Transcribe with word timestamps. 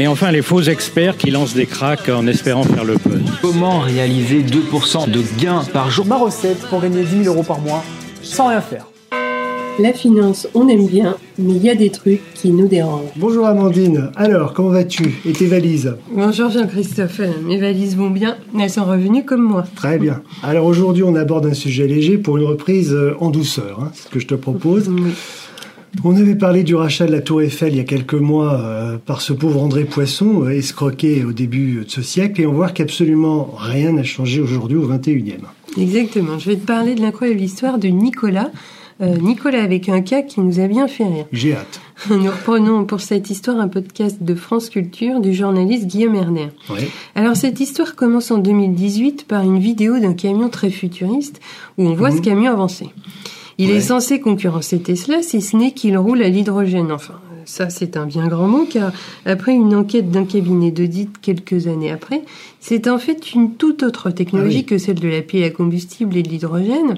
Et 0.00 0.08
enfin, 0.08 0.32
les 0.32 0.42
faux 0.42 0.60
experts 0.60 1.16
qui 1.16 1.30
lancent 1.30 1.54
des 1.54 1.66
cracks 1.66 2.08
en 2.08 2.26
espérant 2.26 2.64
faire 2.64 2.84
le 2.84 2.96
buzz. 2.96 3.22
Comment 3.40 3.78
réaliser 3.78 4.42
2% 4.42 5.08
de 5.08 5.22
gains 5.40 5.62
par 5.72 5.88
jour 5.90 6.04
Ma 6.04 6.16
recette 6.16 6.58
pour 6.68 6.80
gagner 6.80 7.04
10 7.04 7.24
000 7.24 7.34
euros 7.34 7.44
par 7.44 7.60
mois 7.60 7.84
sans 8.20 8.48
rien 8.48 8.60
faire. 8.60 8.86
La 9.78 9.92
finance, 9.92 10.48
on 10.54 10.68
aime 10.68 10.86
bien, 10.86 11.16
mais 11.38 11.54
il 11.54 11.62
y 11.62 11.68
a 11.68 11.74
des 11.74 11.90
trucs 11.90 12.20
qui 12.34 12.50
nous 12.50 12.68
dérangent. 12.68 13.10
Bonjour 13.16 13.44
Amandine, 13.46 14.10
alors 14.14 14.52
comment 14.52 14.68
vas-tu 14.68 15.20
Et 15.26 15.32
tes 15.32 15.46
valises? 15.46 15.96
Bonjour 16.12 16.48
Jean-Christophe, 16.48 17.20
mes 17.44 17.58
valises 17.58 17.96
vont 17.96 18.10
bien, 18.10 18.36
elles 18.58 18.70
sont 18.70 18.84
revenues 18.84 19.24
comme 19.24 19.42
moi. 19.42 19.64
Très 19.74 19.98
bien. 19.98 20.22
Alors 20.44 20.64
aujourd'hui 20.66 21.02
on 21.02 21.16
aborde 21.16 21.46
un 21.46 21.54
sujet 21.54 21.88
léger 21.88 22.18
pour 22.18 22.36
une 22.36 22.44
reprise 22.44 22.92
euh, 22.92 23.16
en 23.18 23.30
douceur, 23.30 23.80
hein, 23.82 23.90
c'est 23.94 24.04
ce 24.04 24.08
que 24.10 24.20
je 24.20 24.28
te 24.28 24.34
propose. 24.36 24.88
Oui. 24.88 25.12
On 26.02 26.16
avait 26.16 26.34
parlé 26.34 26.64
du 26.64 26.74
rachat 26.74 27.06
de 27.06 27.12
la 27.12 27.20
Tour 27.20 27.42
Eiffel 27.42 27.72
il 27.72 27.76
y 27.76 27.80
a 27.80 27.84
quelques 27.84 28.14
mois 28.14 28.60
euh, 28.60 28.98
par 28.98 29.20
ce 29.20 29.32
pauvre 29.32 29.62
André 29.62 29.84
Poisson, 29.84 30.42
euh, 30.44 30.50
escroqué 30.50 31.24
au 31.24 31.32
début 31.32 31.84
de 31.84 31.90
ce 31.90 32.02
siècle, 32.02 32.40
et 32.40 32.46
on 32.46 32.52
voit 32.52 32.68
qu'absolument 32.70 33.54
rien 33.56 33.92
n'a 33.92 34.02
changé 34.02 34.40
aujourd'hui 34.40 34.76
au 34.76 34.86
21e. 34.88 35.38
Exactement, 35.78 36.38
je 36.38 36.50
vais 36.50 36.56
te 36.56 36.66
parler 36.66 36.94
de 36.94 37.00
l'incroyable 37.00 37.40
histoire 37.40 37.78
de 37.78 37.88
Nicolas. 37.88 38.50
Euh, 39.00 39.16
Nicolas 39.16 39.62
avec 39.62 39.88
un 39.88 40.02
cas 40.02 40.22
qui 40.22 40.40
nous 40.40 40.60
a 40.60 40.68
bien 40.68 40.86
fait 40.86 41.04
rire. 41.04 41.26
J'ai 41.32 41.54
hâte. 41.54 41.80
Nous 42.10 42.30
reprenons 42.30 42.84
pour 42.84 43.00
cette 43.00 43.28
histoire 43.28 43.58
un 43.58 43.66
podcast 43.66 44.18
de 44.22 44.34
France 44.36 44.68
Culture 44.70 45.18
du 45.20 45.34
journaliste 45.34 45.86
Guillaume 45.86 46.14
Erner. 46.14 46.48
Ouais. 46.70 46.88
Alors 47.16 47.34
cette 47.34 47.58
histoire 47.58 47.96
commence 47.96 48.30
en 48.30 48.38
2018 48.38 49.26
par 49.26 49.42
une 49.42 49.58
vidéo 49.58 49.98
d'un 49.98 50.14
camion 50.14 50.48
très 50.48 50.70
futuriste 50.70 51.40
où 51.76 51.88
on 51.88 51.94
voit 51.94 52.10
Mhm. 52.10 52.16
ce 52.18 52.22
camion 52.22 52.52
avancer. 52.52 52.86
Il 53.58 53.70
Ouais. 53.70 53.76
est 53.76 53.80
censé 53.80 54.20
concurrencer 54.20 54.78
Tesla 54.80 55.22
si 55.22 55.40
ce 55.40 55.56
n'est 55.56 55.72
qu'il 55.72 55.96
roule 55.96 56.22
à 56.22 56.28
l'hydrogène. 56.28 56.90
Enfin, 56.90 57.14
ça 57.44 57.70
c'est 57.70 57.96
un 57.96 58.06
bien 58.06 58.26
grand 58.26 58.48
mot 58.48 58.66
car 58.68 58.90
après 59.26 59.52
une 59.52 59.74
enquête 59.74 60.10
d'un 60.10 60.24
cabinet 60.24 60.70
d'audit 60.70 61.10
quelques 61.22 61.66
années 61.68 61.90
après, 61.92 62.22
c'est 62.60 62.88
en 62.88 62.98
fait 62.98 63.32
une 63.34 63.52
toute 63.54 63.82
autre 63.82 64.10
technologie 64.10 64.56
Ah 64.56 64.60
oui. 64.60 64.64
que 64.66 64.78
celle 64.78 64.98
de 64.98 65.08
la 65.08 65.20
pile 65.20 65.44
à 65.44 65.50
combustible 65.50 66.16
et 66.16 66.22
de 66.22 66.28
l'hydrogène. 66.30 66.96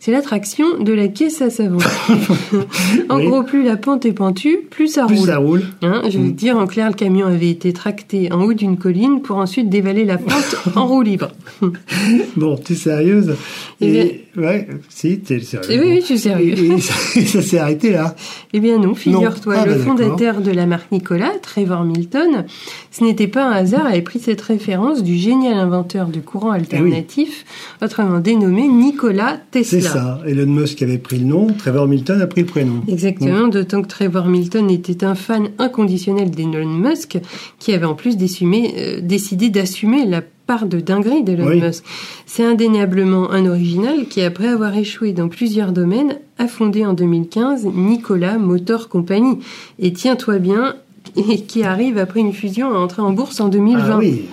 C'est 0.00 0.10
l'attraction 0.12 0.66
de 0.80 0.92
la 0.92 1.08
caisse 1.08 1.40
à 1.40 1.48
savon. 1.48 1.78
en 3.08 3.16
Oui. 3.16 3.26
gros, 3.26 3.42
plus 3.42 3.62
la 3.64 3.76
pente 3.78 4.04
est 4.04 4.12
pentue, 4.12 4.58
plus 4.68 4.88
ça 4.88 5.06
Plus 5.06 5.16
roule. 5.20 5.26
ça 5.28 5.36
roule. 5.38 5.62
Hein, 5.80 6.02
je 6.10 6.18
veux 6.18 6.24
Mm. 6.28 6.32
dire, 6.34 6.58
en 6.58 6.66
clair, 6.66 6.88
le 6.88 6.94
camion 6.94 7.26
avait 7.26 7.48
été 7.48 7.72
tracté 7.72 8.30
en 8.30 8.42
haut 8.42 8.52
d'une 8.52 8.76
colline 8.76 9.22
pour 9.22 9.38
ensuite 9.38 9.70
dévaler 9.70 10.04
la 10.04 10.18
pente 10.18 10.56
en 10.76 10.86
roue 10.86 11.00
libre. 11.00 11.28
Bon, 12.36 12.56
t'es 12.56 12.74
sérieuse? 12.74 13.34
Eh 13.80 13.96
Et 13.96 14.23
ouais, 14.36 14.68
si, 14.88 15.20
t'es. 15.20 15.40
Eh 15.70 15.78
oui, 15.78 15.86
oui, 15.86 16.00
je 16.00 16.04
suis 16.06 16.18
sérieux. 16.18 16.54
Et, 16.58 16.66
et 16.72 16.80
ça, 17.26 17.42
s'est 17.42 17.58
arrêté 17.58 17.90
là. 17.90 18.14
Eh 18.52 18.60
bien 18.60 18.78
non, 18.78 18.94
figure-toi, 18.94 19.54
Ah, 19.58 19.66
le 19.66 19.74
bah, 19.74 19.78
fondateur 19.80 20.40
de 20.40 20.50
la 20.50 20.66
marque 20.66 20.90
Nicolas, 20.92 21.32
Trevor 21.42 21.84
Milton, 21.84 22.44
ce 22.90 23.04
n'était 23.04 23.28
pas 23.28 23.46
un 23.48 23.52
hasard, 23.52 23.86
avait 23.86 24.02
pris 24.02 24.18
cette 24.18 24.40
référence 24.40 25.02
du 25.02 25.16
génial 25.16 25.54
inventeur 25.54 26.08
du 26.08 26.22
courant 26.22 26.50
alternatif, 26.50 27.44
autrement 27.82 28.20
dénommé 28.20 28.68
Nikola 28.68 29.40
Tesla. 29.50 29.80
C'est 29.80 29.86
ça. 29.86 30.20
Elon 30.26 30.46
Musk 30.46 30.82
avait 30.82 30.98
pris 30.98 31.18
le 31.18 31.26
nom, 31.26 31.46
Trevor 31.46 31.86
Milton 31.86 32.20
a 32.20 32.26
pris 32.26 32.42
le 32.42 32.46
prénom. 32.46 32.82
Exactement, 32.88 33.48
d'autant 33.48 33.82
que 33.82 33.88
Trevor 33.88 34.26
Milton 34.26 34.70
était 34.70 35.04
un 35.04 35.14
fan 35.14 35.50
inconditionnel 35.58 36.30
d'Elon 36.30 36.66
Musk, 36.66 37.18
qui 37.58 37.72
avait 37.72 37.86
en 37.86 37.94
plus 37.94 38.16
euh, 38.16 39.00
décidé 39.00 39.50
d'assumer 39.50 40.04
la 40.06 40.22
part 40.46 40.66
de 40.66 40.80
dinguerie 40.80 41.22
d'Elon 41.22 41.46
Oui. 41.46 41.60
Musk. 41.60 41.84
C'est 42.26 42.44
indéniablement 42.44 43.30
un 43.30 43.46
original 43.46 44.06
qui, 44.08 44.22
après 44.22 44.48
avoir 44.48 44.76
échoué 44.76 45.12
dans 45.12 45.28
plusieurs 45.28 45.72
domaines, 45.72 46.18
a 46.38 46.46
fondé 46.46 46.84
en 46.84 46.92
2015 46.92 47.66
Nicolas 47.74 48.38
Motor 48.38 48.88
Company. 48.88 49.38
Et 49.78 49.92
tiens-toi 49.92 50.38
bien, 50.38 50.76
et 51.16 51.42
qui 51.42 51.62
arrive 51.64 51.98
après 51.98 52.20
une 52.20 52.32
fusion 52.32 52.74
à 52.74 52.78
entrer 52.78 53.02
en 53.02 53.12
bourse 53.12 53.40
en 53.40 53.48
2020. 53.48 53.82
Ah 53.86 53.98
oui. 53.98 54.24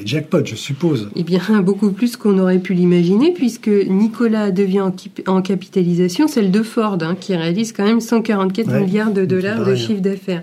Et 0.00 0.06
jackpot, 0.06 0.44
je 0.44 0.54
suppose. 0.54 1.10
Eh 1.16 1.22
bien, 1.22 1.40
beaucoup 1.62 1.90
plus 1.90 2.16
qu'on 2.16 2.38
aurait 2.38 2.58
pu 2.58 2.74
l'imaginer, 2.74 3.32
puisque 3.32 3.68
Nicolas 3.68 4.50
devient 4.50 4.84
en, 5.26 5.42
capitalisation 5.42 6.28
celle 6.28 6.50
de 6.50 6.62
Ford, 6.62 6.98
hein, 7.00 7.16
qui 7.18 7.34
réalise 7.34 7.72
quand 7.72 7.84
même 7.84 8.00
144 8.00 8.68
Ouais, 8.68 8.80
milliards 8.80 9.12
de 9.12 9.24
dollars 9.24 9.64
de 9.64 9.74
chiffre 9.74 10.00
d'affaires. 10.00 10.42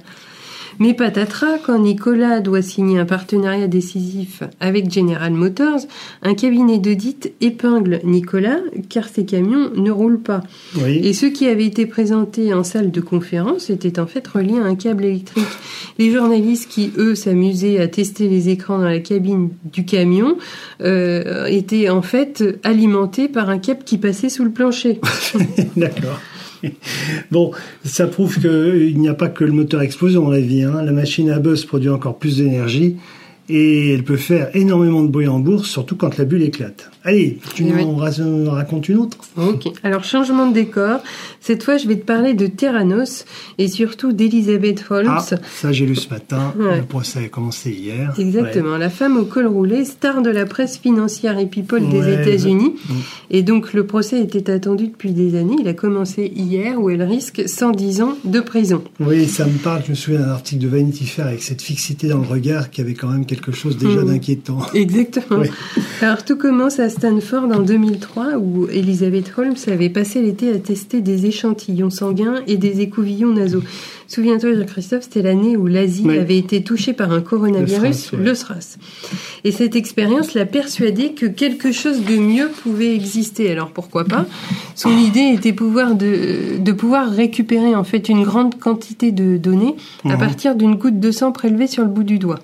Mais 0.80 0.94
patatras, 0.94 1.58
quand 1.66 1.80
Nicolas 1.80 2.40
doit 2.40 2.62
signer 2.62 3.00
un 3.00 3.06
partenariat 3.06 3.68
décisif 3.68 4.44
avec 4.60 4.92
General 4.92 5.32
Motors, 5.32 5.82
un 6.22 6.34
cabinet 6.34 6.78
d'audit 6.78 7.34
épingle 7.42 8.00
Nicolas, 8.04 8.60
car 8.90 9.08
ses 9.08 9.26
camions 9.26 9.72
ne 9.76 9.92
roulent 9.92 10.22
pas. 10.22 10.44
Oui. 10.76 11.00
Et 11.04 11.14
ceux 11.14 11.30
qui 11.30 11.48
avaient 11.48 11.66
été 11.66 11.86
présentés 11.86 12.54
en 12.54 12.64
salle 12.64 12.92
de 12.92 13.02
conférence 13.02 13.70
étaient 13.70 14.00
en 14.00 14.08
fait 14.08 14.28
reliés 14.28 14.60
à 14.60 14.66
un 14.66 14.76
câble 14.76 15.06
électrique. 15.06 15.46
Les 15.98 16.12
journalistes 16.12 16.70
qui, 16.70 16.92
eux, 16.98 17.16
s'amusaient 17.16 17.80
à 17.80 17.88
tester 17.88 18.28
les 18.28 18.50
écrans 18.50 18.78
dans 18.78 18.86
la 18.86 19.00
cabine 19.00 19.50
du 19.66 19.86
camion 19.86 20.38
euh, 20.82 21.46
étaient 21.46 21.90
en 21.90 22.02
fait 22.02 22.44
alimentés 22.64 23.28
par 23.28 23.50
un 23.50 23.58
câble 23.58 23.84
qui 23.84 23.98
passait 23.98 24.30
sous 24.30 24.44
le 24.44 24.52
plancher. 24.52 25.00
D'accord. 25.76 26.20
Bon, 27.32 27.52
ça 27.84 28.08
prouve 28.08 28.40
qu'il 28.40 28.98
n'y 29.00 29.10
a 29.10 29.14
pas 29.14 29.30
que 29.30 29.44
le 29.44 29.52
moteur 29.52 29.82
explosion 29.82 30.24
dans 30.24 30.32
la 30.32 30.40
vie. 30.40 30.64
hein. 30.64 30.82
La 30.84 30.92
machine 30.92 31.30
à 31.30 31.40
buzz 31.40 31.66
produit 31.66 31.90
encore 31.90 32.18
plus 32.18 32.38
d'énergie 32.38 32.98
et 33.50 33.94
elle 33.94 34.04
peut 34.04 34.18
faire 34.18 34.50
énormément 34.56 35.04
de 35.04 35.08
bruit 35.10 35.28
en 35.28 35.40
bourse, 35.40 35.70
surtout 35.70 35.96
quand 35.96 36.18
la 36.18 36.26
bulle 36.26 36.44
éclate. 36.44 36.90
Allez, 37.04 37.38
tu 37.56 37.64
nous 37.64 37.96
ra- 37.96 38.10
racontes 38.52 38.90
une 38.90 38.98
autre 38.98 39.18
Ok. 39.38 39.68
Alors, 39.84 40.04
changement 40.04 40.48
de 40.50 40.54
décor. 40.54 41.00
Cette 41.40 41.64
fois, 41.64 41.78
je 41.78 41.88
vais 41.88 41.96
te 41.96 42.04
parler 42.06 42.34
de 42.34 42.48
Terranos 42.48 43.24
et 43.58 43.70
surtout 43.70 44.12
d'Elizabeth 44.12 44.84
Holmes. 44.90 45.08
Ah, 45.10 45.22
ça 45.22 45.72
j'ai 45.72 45.86
lu 45.86 45.96
ce 45.96 46.10
matin. 46.10 46.54
Ouais. 46.60 46.80
Le 46.80 46.84
procès 46.84 47.20
a 47.26 47.28
commencé 47.30 47.72
hier. 47.72 48.14
Exactement, 48.20 48.76
la 48.78 48.90
femme 48.90 49.16
au 49.16 49.24
col 49.24 49.48
roulé, 49.48 49.86
star 49.86 50.22
de 50.22 50.30
la 50.30 50.46
presse 50.46 50.78
financière 50.78 51.40
et 51.40 51.46
people 51.46 51.88
des 51.88 52.14
États-Unis. 52.14 52.76
Mm. 52.90 52.94
Et 53.32 53.44
donc 53.44 53.74
le 53.74 53.86
procès 53.86 54.20
était 54.22 54.50
attendu 54.52 54.88
depuis 54.88 55.12
des 55.14 55.36
années. 55.40 55.56
Il 55.62 55.68
a 55.70 55.74
commencé 55.74 56.30
hier 56.36 56.82
où 56.82 56.90
elle 56.90 57.04
risque 57.04 57.44
110 57.48 58.02
ans 58.02 58.18
de 58.26 58.42
prison. 58.42 58.84
Oui, 59.00 59.26
ça 59.28 59.46
me 59.46 59.58
parle. 59.58 59.84
Je 59.86 59.92
me 59.92 59.96
souviens 59.96 60.20
d'un 60.20 60.30
article 60.32 60.62
de 60.64 60.68
Vanity 60.68 61.06
Fair 61.06 61.28
avec 61.28 61.42
cette 61.44 61.62
fixité 61.62 62.10
dans 62.10 62.18
le 62.20 62.28
regard 62.28 62.70
qui 62.70 62.82
avait 62.82 62.94
quand 62.96 63.08
même 63.08 63.26
quelque 63.26 63.37
chose 63.52 63.78
déjà 63.78 64.02
Mm. 64.02 64.08
d'inquiétant. 64.08 64.58
Exactement. 64.74 65.42
Oui. 65.42 65.50
Alors 66.02 66.24
tout 66.26 66.36
commence 66.38 66.80
à 66.80 66.90
Stanford 66.90 67.46
en 67.54 67.60
2003 67.62 68.38
où 68.38 68.68
Elizabeth 68.72 69.32
Holmes 69.38 69.56
avait 69.68 69.90
passé 69.90 70.22
l'été 70.22 70.52
à 70.52 70.58
tester 70.58 71.02
des 71.02 71.26
échantillons 71.26 71.90
sanguins 71.90 72.42
et 72.48 72.58
des 72.58 72.82
écouvillons 72.82 73.34
nasaux. 73.34 73.64
Souviens-toi, 74.10 74.54
Jean-Christophe, 74.56 75.04
c'était 75.04 75.22
l'année 75.22 75.58
où 75.58 75.68
l'Asie 75.68 76.04
Oui. 76.06 76.18
avait 76.18 76.38
été 76.38 76.64
touchée 76.64 76.94
par 76.94 77.12
un 77.12 77.20
coronavirus, 77.20 77.82
Le 77.84 77.92
SRAS, 77.94 78.18
ouais. 78.18 78.24
le 78.24 78.36
SRAS. 78.36 78.78
Et 79.44 79.52
cette 79.52 79.76
expérience 79.76 80.34
l'a 80.34 80.46
persuadé 80.46 81.12
que 81.12 81.26
quelque 81.26 81.74
chose 81.74 82.02
de 82.06 82.16
mieux 82.16 82.48
pouvait 82.64 82.96
exister. 82.96 83.52
Alors 83.52 83.72
pourquoi 83.72 84.06
pas? 84.06 84.26
Son 84.76 84.98
idée 84.98 85.34
était 85.36 85.52
pouvoir 85.52 85.96
de, 85.96 86.58
de 86.58 86.72
pouvoir 86.72 87.10
récupérer 87.12 87.76
en 87.76 87.84
fait 87.84 88.08
une 88.08 88.24
grande 88.24 88.58
quantité 88.58 89.12
de 89.12 89.36
données 89.36 89.76
à 90.06 90.14
Mhm. 90.14 90.20
partir 90.20 90.56
d'une 90.56 90.76
goutte 90.76 91.02
de 91.02 91.12
sang 91.12 91.34
prélevée 91.34 91.68
sur 91.68 91.84
le 91.84 91.90
bout 91.90 92.04
du 92.04 92.18
doigt. 92.18 92.40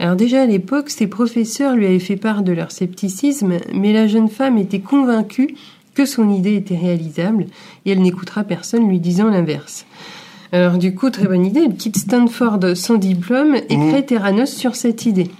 Alors 0.00 0.16
déjà 0.16 0.42
à 0.42 0.46
l'époque, 0.46 0.90
ses 0.90 1.08
professeurs 1.08 1.74
lui 1.74 1.86
avaient 1.86 1.98
fait 1.98 2.16
part 2.16 2.42
de 2.42 2.52
leur 2.52 2.70
scepticisme, 2.70 3.56
mais 3.74 3.92
la 3.92 4.06
jeune 4.06 4.28
femme 4.28 4.58
était 4.58 4.80
convaincue 4.80 5.56
que 5.94 6.06
son 6.06 6.30
idée 6.30 6.54
était 6.54 6.76
réalisable 6.76 7.46
et 7.84 7.90
elle 7.90 8.02
n'écoutera 8.02 8.44
personne 8.44 8.88
lui 8.88 9.00
disant 9.00 9.28
l'inverse. 9.28 9.86
Alors 10.52 10.78
du 10.78 10.94
coup, 10.94 11.10
très 11.10 11.26
bonne 11.26 11.44
idée, 11.44 11.64
elle 11.66 11.76
quitte 11.76 11.98
Stanford 11.98 12.76
sans 12.76 12.94
diplôme 12.94 13.56
et 13.56 13.76
crée 13.76 14.06
Terranos 14.06 14.50
sur 14.50 14.76
cette 14.76 15.04
idée. 15.06 15.30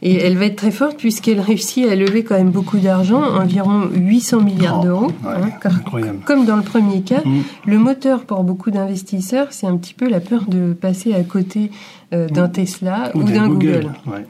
Et 0.00 0.14
elle 0.14 0.36
va 0.36 0.44
être 0.44 0.54
très 0.56 0.70
forte 0.70 0.96
puisqu'elle 0.96 1.40
réussit 1.40 1.84
à 1.88 1.96
lever 1.96 2.22
quand 2.22 2.36
même 2.36 2.50
beaucoup 2.50 2.78
d'argent, 2.78 3.20
environ 3.20 3.88
800 3.92 4.40
milliards 4.42 4.78
Oh, 4.80 4.84
d'euros. 4.84 5.06
ouais, 5.24 6.02
hein, 6.04 6.14
comme 6.24 6.44
dans 6.46 6.56
le 6.56 6.62
premier 6.62 7.02
cas, 7.02 7.20
Mhm. 7.24 7.42
le 7.66 7.78
moteur 7.78 8.24
pour 8.24 8.44
beaucoup 8.44 8.70
d'investisseurs, 8.70 9.48
c'est 9.50 9.66
un 9.66 9.76
petit 9.76 9.94
peu 9.94 10.08
la 10.08 10.20
peur 10.20 10.44
de 10.46 10.72
passer 10.72 11.14
à 11.14 11.22
côté 11.24 11.72
euh, 12.14 12.28
d'un 12.28 12.48
Tesla 12.48 13.10
ou, 13.14 13.24
d'un 13.24 13.48
Google. 13.48 13.90
Ouais. 14.06 14.24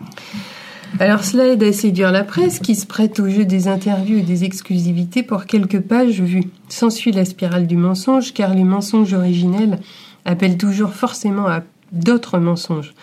Alors 1.00 1.22
cela 1.22 1.48
aide 1.48 1.62
à 1.62 1.72
séduire 1.72 2.12
la 2.12 2.24
presse 2.24 2.60
qui 2.60 2.74
se 2.74 2.86
prête 2.86 3.20
au 3.20 3.28
jeu 3.28 3.44
des 3.44 3.68
interviews 3.68 4.18
et 4.18 4.22
des 4.22 4.44
exclusivités 4.44 5.22
pour 5.22 5.44
quelques 5.44 5.80
pages 5.80 6.20
vues. 6.22 6.44
S'ensuit 6.70 7.12
la 7.12 7.26
spirale 7.26 7.66
du 7.66 7.76
mensonge 7.76 8.32
car 8.32 8.54
les 8.54 8.64
mensonges 8.64 9.12
originels 9.12 9.78
appellent 10.24 10.56
toujours 10.56 10.94
forcément 10.94 11.46
à 11.46 11.60
d'autres 11.92 12.38
mensonges. 12.38 12.94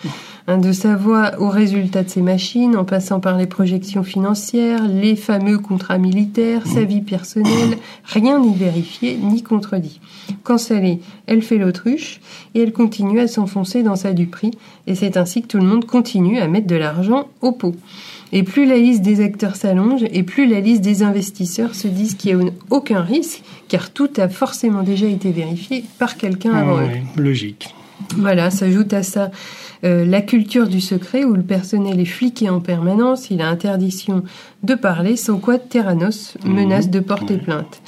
Hein, 0.46 0.58
de 0.58 0.72
sa 0.72 0.96
voix 0.96 1.32
aux 1.38 1.48
résultats 1.48 2.02
de 2.02 2.08
ses 2.08 2.22
machines, 2.22 2.76
en 2.76 2.84
passant 2.84 3.20
par 3.20 3.36
les 3.36 3.46
projections 3.46 4.02
financières, 4.02 4.86
les 4.88 5.16
fameux 5.16 5.58
contrats 5.58 5.98
militaires, 5.98 6.66
sa 6.66 6.84
vie 6.84 7.00
personnelle, 7.00 7.78
rien 8.04 8.38
n'est 8.38 8.56
vérifié 8.56 9.18
ni 9.20 9.42
contredit. 9.42 10.00
Quand 10.42 10.58
ça 10.58 10.78
l'est, 10.78 11.00
elle 11.26 11.42
fait 11.42 11.58
l'autruche 11.58 12.20
et 12.54 12.60
elle 12.62 12.72
continue 12.72 13.20
à 13.20 13.28
s'enfoncer 13.28 13.82
dans 13.82 13.96
sa 13.96 14.12
duperie, 14.12 14.52
et 14.86 14.94
c'est 14.94 15.16
ainsi 15.16 15.42
que 15.42 15.48
tout 15.48 15.58
le 15.58 15.66
monde 15.66 15.84
continue 15.84 16.38
à 16.38 16.48
mettre 16.48 16.66
de 16.66 16.76
l'argent 16.76 17.28
au 17.40 17.52
pot. 17.52 17.74
Et 18.32 18.42
plus 18.42 18.66
la 18.66 18.76
liste 18.76 19.02
des 19.02 19.20
acteurs 19.22 19.56
s'allonge, 19.56 20.04
et 20.12 20.22
plus 20.22 20.46
la 20.46 20.60
liste 20.60 20.82
des 20.82 21.02
investisseurs 21.02 21.74
se 21.74 21.86
disent 21.86 22.14
qu'il 22.14 22.36
n'y 22.36 22.48
a 22.48 22.52
aucun 22.70 23.00
risque, 23.00 23.42
car 23.68 23.90
tout 23.90 24.10
a 24.16 24.28
forcément 24.28 24.82
déjà 24.82 25.06
été 25.06 25.30
vérifié 25.30 25.84
par 25.98 26.16
quelqu'un 26.16 26.52
avant 26.52 26.78
eux. 26.78 26.86
Ouais, 26.86 27.02
logique. 27.16 27.74
Voilà, 28.16 28.50
s'ajoute 28.50 28.92
à 28.92 29.02
ça 29.02 29.30
euh, 29.86 30.04
la 30.04 30.20
culture 30.20 30.68
du 30.68 30.80
secret 30.80 31.24
où 31.24 31.34
le 31.34 31.42
personnel 31.42 32.00
est 32.00 32.04
fliqué 32.04 32.50
en 32.50 32.60
permanence, 32.60 33.30
il 33.30 33.40
a 33.40 33.48
interdiction 33.48 34.24
de 34.64 34.74
parler, 34.74 35.16
sans 35.16 35.38
quoi 35.38 35.58
Terranos 35.58 36.36
menace 36.44 36.90
de 36.90 37.00
porter 37.00 37.36
plainte. 37.36 37.80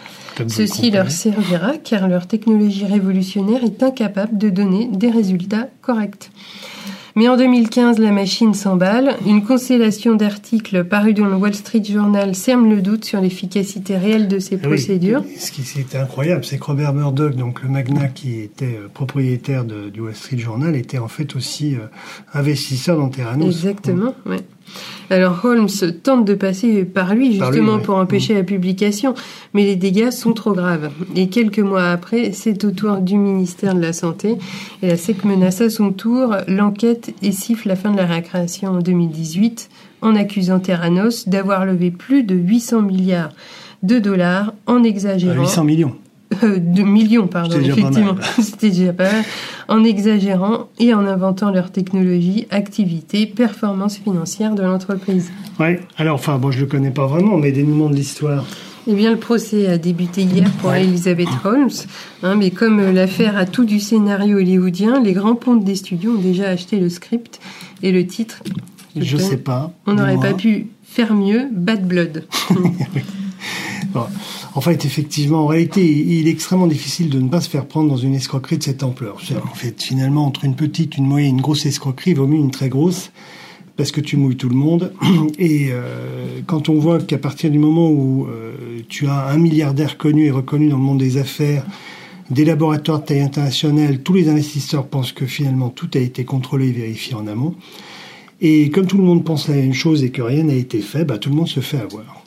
Ceci 0.46 0.90
le 0.90 0.98
leur 0.98 1.10
servira 1.10 1.72
car 1.76 2.06
leur 2.06 2.28
technologie 2.28 2.86
révolutionnaire 2.86 3.64
est 3.64 3.82
incapable 3.82 4.38
de 4.38 4.48
donner 4.48 4.86
des 4.86 5.10
résultats 5.10 5.68
corrects. 5.82 6.30
Mais 7.18 7.26
en 7.26 7.36
2015, 7.36 7.98
la 7.98 8.12
machine 8.12 8.54
s'emballe. 8.54 9.16
Une 9.26 9.42
constellation 9.42 10.14
d'articles 10.14 10.84
parus 10.84 11.16
dans 11.16 11.24
le 11.24 11.34
Wall 11.34 11.52
Street 11.52 11.82
Journal 11.82 12.36
sème 12.36 12.70
le 12.70 12.80
doute 12.80 13.04
sur 13.04 13.20
l'efficacité 13.20 13.96
réelle 13.96 14.28
de 14.28 14.38
ces 14.38 14.54
oui. 14.54 14.60
procédures. 14.62 15.24
Ce 15.36 15.50
qui 15.50 15.62
était 15.80 15.98
incroyable, 15.98 16.44
c'est 16.44 16.58
que 16.58 16.64
Robert 16.64 16.92
Murdoch, 16.94 17.34
donc 17.34 17.64
le 17.64 17.70
magnat 17.70 18.06
qui 18.06 18.38
était 18.38 18.78
euh, 18.80 18.86
propriétaire 18.94 19.64
de- 19.64 19.88
du 19.88 20.00
Wall 20.00 20.14
Street 20.14 20.38
Journal, 20.38 20.76
était 20.76 20.98
en 20.98 21.08
fait 21.08 21.34
aussi 21.34 21.74
euh, 21.74 21.88
investisseur 22.34 22.96
dans 22.96 23.08
Terranos. 23.08 23.46
Exactement, 23.48 24.14
ouais. 24.24 24.38
Alors 25.10 25.44
Holmes 25.44 25.68
tente 26.02 26.24
de 26.24 26.34
passer 26.34 26.84
par 26.84 27.14
lui 27.14 27.38
Par 27.38 27.50
lui, 27.50 27.56
justement 27.56 27.76
ouais. 27.76 27.82
pour 27.82 27.96
empêcher 27.96 28.34
la 28.34 28.42
publication, 28.42 29.14
mais 29.54 29.64
les 29.64 29.76
dégâts 29.76 30.10
sont 30.10 30.32
trop 30.32 30.52
graves. 30.52 30.90
Et 31.16 31.28
quelques 31.28 31.60
mois 31.60 31.90
après, 31.90 32.32
c'est 32.32 32.64
au 32.64 32.70
tour 32.70 32.98
du 32.98 33.16
ministère 33.16 33.74
de 33.74 33.80
la 33.80 33.92
Santé. 33.92 34.36
Et 34.82 34.88
la 34.88 34.96
SEC 34.96 35.24
menace 35.24 35.60
à 35.60 35.70
son 35.70 35.92
tour 35.92 36.36
l'enquête 36.46 37.14
et 37.22 37.32
siffle 37.32 37.68
la 37.68 37.76
fin 37.76 37.90
de 37.90 37.96
la 37.96 38.06
récréation 38.06 38.72
en 38.72 38.78
2018 38.80 39.70
en 40.02 40.14
accusant 40.14 40.60
Terranos 40.60 41.28
d'avoir 41.28 41.64
levé 41.64 41.90
plus 41.90 42.22
de 42.22 42.34
800 42.34 42.82
milliards 42.82 43.30
de 43.82 43.98
dollars 43.98 44.52
en 44.66 44.82
exagérant 44.82 45.40
800 45.40 45.64
millions. 45.64 45.94
Euh, 46.42 46.58
de 46.58 46.82
millions, 46.82 47.26
pardon, 47.26 47.58
effectivement. 47.58 48.16
C'était 48.40 48.70
déjà 48.70 48.92
pas 48.92 49.10
mal. 49.10 49.24
En 49.68 49.84
exagérant 49.84 50.68
et 50.78 50.94
en 50.94 51.06
inventant 51.06 51.50
leur 51.50 51.70
technologie, 51.70 52.46
activité, 52.50 53.26
performance 53.26 53.96
financière 53.96 54.54
de 54.54 54.62
l'entreprise. 54.62 55.30
Ouais. 55.58 55.80
Alors, 55.96 56.16
enfin, 56.16 56.38
bon, 56.38 56.50
je 56.50 56.60
le 56.60 56.66
connais 56.66 56.90
pas 56.90 57.06
vraiment, 57.06 57.38
mais 57.38 57.52
dénouement 57.52 57.88
de 57.88 57.94
l'histoire. 57.94 58.44
Eh 58.86 58.94
bien, 58.94 59.10
le 59.10 59.18
procès 59.18 59.66
a 59.66 59.76
débuté 59.76 60.22
hier 60.22 60.50
pour 60.60 60.72
Elizabeth 60.72 61.28
Holmes, 61.44 61.68
hein, 62.22 62.36
mais 62.36 62.50
comme 62.50 62.80
euh, 62.80 62.92
l'affaire 62.92 63.36
a 63.36 63.44
tout 63.44 63.64
du 63.64 63.80
scénario 63.80 64.38
hollywoodien, 64.38 65.02
les 65.02 65.12
grands 65.12 65.34
pontes 65.34 65.64
des 65.64 65.74
studios 65.74 66.12
ont 66.12 66.20
déjà 66.20 66.48
acheté 66.48 66.78
le 66.78 66.88
script 66.88 67.38
et 67.82 67.92
le 67.92 68.06
titre. 68.06 68.42
Je 68.96 69.16
Putain, 69.16 69.28
sais 69.28 69.36
pas. 69.36 69.72
On 69.86 69.94
n'aurait 69.94 70.16
pas 70.16 70.32
pu 70.32 70.68
faire 70.84 71.14
mieux, 71.14 71.48
Bad 71.52 71.86
Blood. 71.86 72.24
En 74.54 74.60
fait, 74.60 74.84
effectivement, 74.84 75.44
en 75.44 75.46
réalité, 75.46 75.84
il 75.84 76.26
est 76.26 76.30
extrêmement 76.30 76.66
difficile 76.66 77.10
de 77.10 77.20
ne 77.20 77.28
pas 77.28 77.40
se 77.40 77.48
faire 77.48 77.66
prendre 77.66 77.88
dans 77.88 77.96
une 77.96 78.14
escroquerie 78.14 78.58
de 78.58 78.62
cette 78.62 78.82
ampleur. 78.82 79.18
En 79.50 79.54
fait, 79.54 79.82
finalement, 79.82 80.26
entre 80.26 80.44
une 80.44 80.56
petite, 80.56 80.96
une 80.96 81.06
moyenne, 81.06 81.36
une 81.36 81.40
grosse 81.40 81.66
escroquerie, 81.66 82.10
il 82.10 82.16
vaut 82.16 82.26
mieux 82.26 82.38
une 82.38 82.50
très 82.50 82.68
grosse, 82.68 83.10
parce 83.76 83.92
que 83.92 84.00
tu 84.00 84.16
mouilles 84.16 84.36
tout 84.36 84.48
le 84.48 84.56
monde. 84.56 84.92
Et 85.38 85.68
euh, 85.70 86.40
quand 86.46 86.68
on 86.68 86.78
voit 86.78 87.00
qu'à 87.00 87.18
partir 87.18 87.50
du 87.50 87.58
moment 87.58 87.88
où 87.90 88.26
euh, 88.26 88.80
tu 88.88 89.06
as 89.06 89.28
un 89.28 89.38
milliardaire 89.38 89.98
connu 89.98 90.26
et 90.26 90.30
reconnu 90.30 90.68
dans 90.68 90.78
le 90.78 90.82
monde 90.82 90.98
des 90.98 91.16
affaires, 91.16 91.64
des 92.30 92.44
laboratoires 92.44 93.00
de 93.00 93.06
taille 93.06 93.20
internationale, 93.20 94.00
tous 94.00 94.14
les 94.14 94.28
investisseurs 94.28 94.86
pensent 94.86 95.12
que 95.12 95.26
finalement 95.26 95.70
tout 95.70 95.88
a 95.94 95.98
été 95.98 96.24
contrôlé 96.24 96.68
et 96.68 96.72
vérifié 96.72 97.14
en 97.14 97.26
amont. 97.26 97.54
Et 98.40 98.70
comme 98.70 98.86
tout 98.86 98.98
le 98.98 99.04
monde 99.04 99.24
pense 99.24 99.48
la 99.48 99.56
même 99.56 99.72
chose 99.72 100.04
et 100.04 100.10
que 100.10 100.22
rien 100.22 100.44
n'a 100.44 100.54
été 100.54 100.80
fait, 100.80 101.04
bah, 101.04 101.18
tout 101.18 101.30
le 101.30 101.36
monde 101.36 101.48
se 101.48 101.60
fait 101.60 101.80
avoir. 101.80 102.17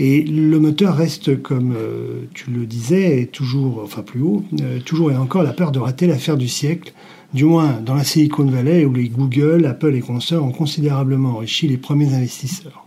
Et 0.00 0.22
le 0.22 0.58
moteur 0.58 0.96
reste, 0.96 1.40
comme 1.40 1.74
euh, 1.76 2.22
tu 2.34 2.50
le 2.50 2.66
disais, 2.66 3.28
toujours, 3.32 3.80
enfin 3.84 4.02
plus 4.02 4.22
haut, 4.22 4.44
euh, 4.60 4.80
toujours 4.80 5.12
et 5.12 5.16
encore 5.16 5.42
la 5.44 5.52
peur 5.52 5.70
de 5.70 5.78
rater 5.78 6.06
l'affaire 6.08 6.36
du 6.36 6.48
siècle, 6.48 6.92
du 7.32 7.44
moins 7.44 7.80
dans 7.84 7.94
la 7.94 8.02
Silicon 8.02 8.44
Valley 8.46 8.84
où 8.84 8.92
les 8.92 9.08
Google, 9.08 9.66
Apple 9.66 9.94
et 9.94 10.00
consorts 10.00 10.44
ont 10.44 10.50
considérablement 10.50 11.36
enrichi 11.36 11.68
les 11.68 11.76
premiers 11.76 12.12
investisseurs. 12.12 12.86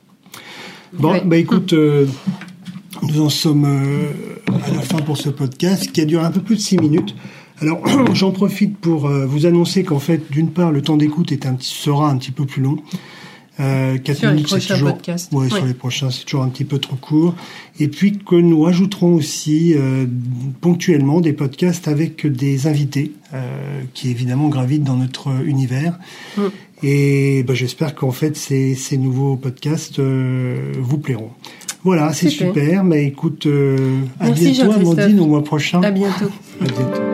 Bon, 0.93 1.11
Ouais. 1.13 1.23
bah 1.25 1.37
écoute, 1.37 1.71
euh, 1.73 2.05
nous 3.03 3.21
en 3.21 3.29
sommes 3.29 3.65
à 3.65 4.71
la 4.73 4.81
fin 4.81 4.97
pour 4.97 5.17
ce 5.17 5.29
podcast 5.29 5.91
qui 5.91 6.01
a 6.01 6.05
duré 6.05 6.25
un 6.25 6.31
peu 6.31 6.41
plus 6.41 6.55
de 6.55 6.61
six 6.61 6.77
minutes. 6.77 7.15
Alors, 7.61 7.81
j'en 8.13 8.31
profite 8.31 8.77
pour 8.77 9.07
vous 9.07 9.45
annoncer 9.45 9.83
qu'en 9.83 9.99
fait, 9.99 10.29
d'une 10.31 10.49
part, 10.51 10.71
le 10.71 10.81
temps 10.81 10.97
d'écoute 10.97 11.31
est 11.31 11.45
un 11.45 11.53
petit, 11.53 11.73
sera 11.73 12.09
un 12.09 12.17
petit 12.17 12.31
peu 12.31 12.45
plus 12.45 12.61
long. 12.61 12.77
Euh, 13.59 13.97
4 13.97 14.17
Sur 14.17 14.27
les 14.27 14.33
minutes, 14.35 14.47
c'est 14.47 14.55
prochains 14.55 14.73
toujours, 14.75 14.93
podcasts. 14.93 15.33
Ouais, 15.33 15.49
sur 15.49 15.65
les 15.65 15.73
prochains, 15.73 16.11
c'est 16.11 16.25
toujours 16.25 16.43
un 16.43 16.49
petit 16.49 16.65
peu 16.65 16.77
trop 16.77 16.95
court. 16.95 17.35
Et 17.79 17.87
puis 17.87 18.19
que 18.19 18.35
nous 18.35 18.61
rajouterons 18.61 19.15
aussi 19.15 19.73
euh, 19.75 20.05
ponctuellement 20.61 21.21
des 21.21 21.33
podcasts 21.33 21.87
avec 21.87 22.27
des 22.27 22.67
invités 22.67 23.13
euh, 23.33 23.81
qui 23.93 24.09
évidemment 24.11 24.49
gravitent 24.49 24.83
dans 24.83 24.97
notre 24.97 25.43
univers. 25.43 25.97
Mm. 26.37 26.41
Et 26.83 27.43
ben, 27.43 27.55
j'espère 27.55 27.95
qu'en 27.95 28.11
fait 28.11 28.37
ces, 28.37 28.75
ces 28.75 28.97
nouveaux 28.97 29.35
podcasts 29.35 29.99
euh, 29.99 30.73
vous 30.79 30.99
plairont. 30.99 31.31
Voilà, 31.83 32.13
c'est 32.13 32.29
Super. 32.29 32.53
super. 32.53 32.83
Mais 32.83 33.05
écoute, 33.05 33.45
euh, 33.45 34.01
à 34.19 34.27
Merci, 34.27 34.51
bientôt. 34.51 34.71
Amandine, 34.73 35.19
au 35.19 35.27
mois 35.27 35.43
prochain. 35.43 35.81
À 35.81 35.91
bientôt. 35.91 36.29
À 36.61 36.65
bientôt. 36.65 37.06